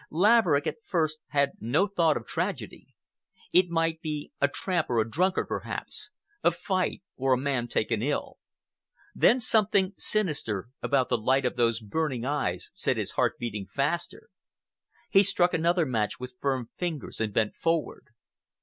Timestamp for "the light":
11.09-11.45